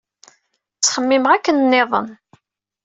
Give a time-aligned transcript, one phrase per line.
[0.75, 2.07] Ttxemmimeɣ akken-nniḍen.